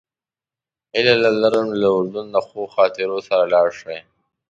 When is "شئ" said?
3.79-3.99